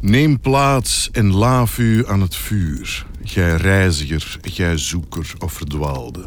[0.00, 6.24] Neem plaats en laaf u aan het vuur, gij reiziger, gij zoeker of verdwaalde.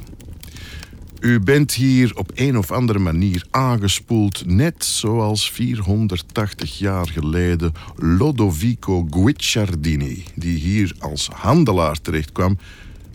[1.20, 9.08] U bent hier op een of andere manier aangespoeld, net zoals 480 jaar geleden Lodovico
[9.10, 12.58] Guicciardini, die hier als handelaar terechtkwam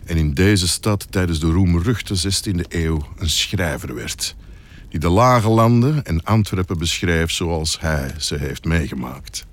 [0.05, 4.35] en in deze stad tijdens de roemruchte 16e eeuw een schrijver werd,
[4.89, 9.45] die de lage landen en Antwerpen beschrijft zoals hij ze heeft meegemaakt.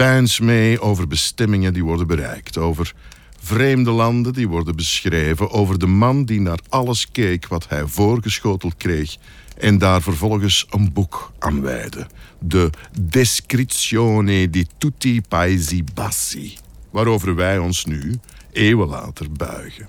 [0.00, 2.94] Pijns mee over bestemmingen die worden bereikt, over
[3.40, 8.76] vreemde landen die worden beschreven, over de man die naar alles keek wat hij voorgeschoteld
[8.76, 9.16] kreeg
[9.58, 12.06] en daar vervolgens een boek aan wijde.
[12.38, 16.56] De Descrizione di tutti paesi bassi,
[16.90, 18.18] waarover wij ons nu,
[18.52, 19.88] eeuwen later, buigen.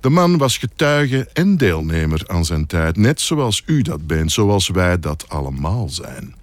[0.00, 4.68] De man was getuige en deelnemer aan zijn tijd, net zoals u dat bent, zoals
[4.68, 6.34] wij dat allemaal zijn.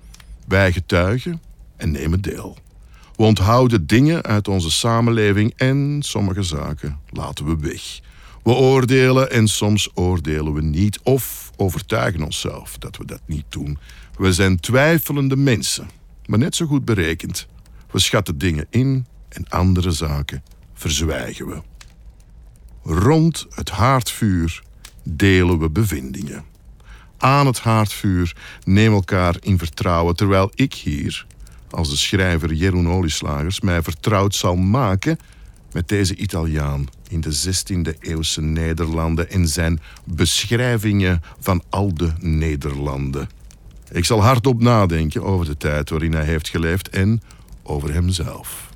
[0.48, 1.41] Wij getuigen
[1.77, 2.57] en nemen deel.
[3.15, 7.99] We onthouden dingen uit onze samenleving en sommige zaken laten we weg.
[8.43, 13.77] We oordelen en soms oordelen we niet of overtuigen onszelf dat we dat niet doen.
[14.17, 15.90] We zijn twijfelende mensen,
[16.26, 17.48] maar net zo goed berekend.
[17.91, 21.62] We schatten dingen in en andere zaken verzwijgen we.
[22.84, 24.63] Rond het haardvuur
[25.04, 26.43] delen we bevindingen.
[27.17, 31.26] Aan het haardvuur neem elkaar in vertrouwen, terwijl ik hier
[31.70, 35.18] als de schrijver Jeroen Olieslagers mij vertrouwd zal maken
[35.72, 43.30] met deze Italiaan in de 16e eeuwse Nederlanden en zijn beschrijvingen van al de Nederlanden.
[43.91, 47.22] Ik zal hardop nadenken over de tijd waarin hij heeft geleefd en
[47.63, 48.70] over hemzelf.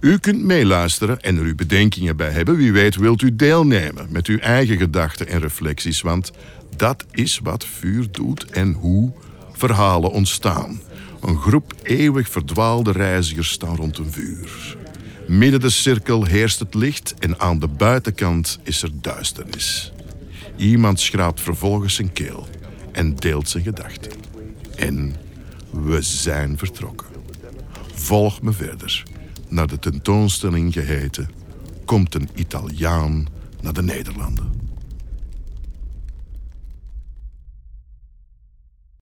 [0.00, 2.56] U kunt meeluisteren en er uw bedenkingen bij hebben.
[2.56, 6.32] Wie weet wilt u deelnemen met uw eigen gedachten en reflecties, want
[6.76, 9.12] dat is wat vuur doet en hoe
[9.52, 10.80] verhalen ontstaan.
[11.20, 14.76] Een groep eeuwig verdwaalde reizigers staan rond een vuur.
[15.26, 19.92] Midden de cirkel heerst het licht en aan de buitenkant is er duisternis.
[20.56, 22.48] Iemand schraapt vervolgens zijn keel
[22.92, 24.12] en deelt zijn gedachten.
[24.76, 25.16] En
[25.70, 27.06] we zijn vertrokken.
[27.94, 29.02] Volg me verder
[29.48, 31.44] naar de tentoonstelling geheten
[31.86, 33.26] Komt een Italiaan
[33.60, 34.55] naar de Nederlanden.